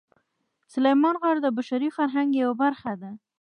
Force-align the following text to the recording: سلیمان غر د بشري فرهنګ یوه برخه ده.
سلیمان 0.73 1.15
غر 1.21 1.37
د 1.41 1.47
بشري 1.57 1.89
فرهنګ 1.97 2.29
یوه 2.41 2.55
برخه 2.63 2.93
ده. 3.01 3.11